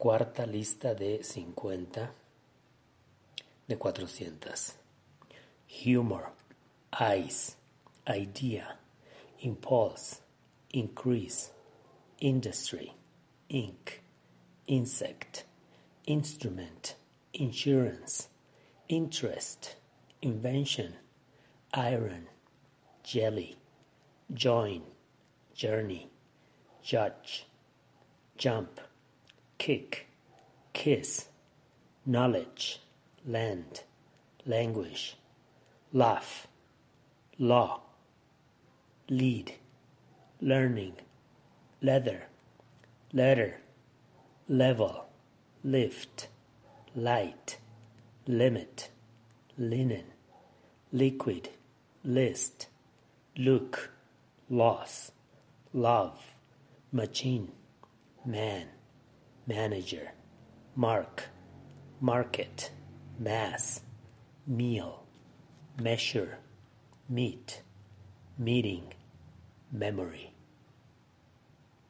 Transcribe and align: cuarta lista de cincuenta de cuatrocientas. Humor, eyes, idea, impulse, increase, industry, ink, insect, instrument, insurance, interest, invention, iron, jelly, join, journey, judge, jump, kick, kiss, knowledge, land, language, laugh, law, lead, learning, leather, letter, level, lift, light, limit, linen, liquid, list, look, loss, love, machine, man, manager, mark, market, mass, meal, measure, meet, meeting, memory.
cuarta 0.00 0.46
lista 0.46 0.94
de 0.94 1.22
cincuenta 1.22 2.14
de 3.68 3.76
cuatrocientas. 3.76 4.78
Humor, 5.84 6.32
eyes, 6.98 7.58
idea, 8.08 8.78
impulse, 9.40 10.22
increase, 10.70 11.52
industry, 12.18 12.94
ink, 13.50 14.00
insect, 14.66 15.44
instrument, 16.06 16.96
insurance, 17.34 18.30
interest, 18.88 19.76
invention, 20.22 20.94
iron, 21.74 22.26
jelly, 23.04 23.58
join, 24.32 24.82
journey, 25.52 26.08
judge, 26.82 27.46
jump, 28.38 28.80
kick, 29.60 30.06
kiss, 30.72 31.26
knowledge, 32.06 32.80
land, 33.26 33.82
language, 34.46 35.16
laugh, 35.92 36.46
law, 37.38 37.82
lead, 39.10 39.52
learning, 40.40 40.94
leather, 41.82 42.22
letter, 43.12 43.58
level, 44.48 45.04
lift, 45.62 46.28
light, 46.96 47.58
limit, 48.26 48.88
linen, 49.58 50.06
liquid, 50.90 51.50
list, 52.02 52.68
look, 53.36 53.90
loss, 54.48 55.12
love, 55.74 56.34
machine, 56.90 57.52
man, 58.24 58.66
manager, 59.50 60.12
mark, 60.76 61.24
market, 62.00 62.70
mass, 63.18 63.80
meal, 64.46 65.04
measure, 65.82 66.38
meet, 67.08 67.60
meeting, 68.38 68.94
memory. 69.72 70.32